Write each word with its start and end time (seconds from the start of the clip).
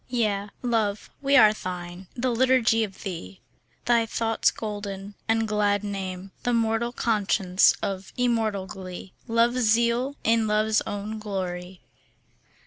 Yea, 0.07 0.49
Love, 0.63 1.11
we 1.21 1.37
are 1.37 1.53
thine, 1.53 2.07
the 2.15 2.31
liturgy 2.31 2.83
of 2.83 3.03
thee. 3.03 3.39
Thy 3.85 4.03
thought's 4.03 4.49
golden 4.49 5.13
and 5.27 5.47
glad 5.47 5.83
name, 5.83 6.31
The 6.41 6.53
mortal 6.53 6.91
conscience 6.91 7.75
of 7.83 8.11
immortal 8.17 8.65
glee, 8.65 9.13
Love's 9.27 9.59
zeal 9.61 10.15
in 10.23 10.47
Love's 10.47 10.81
own 10.87 11.19
glory. 11.19 11.81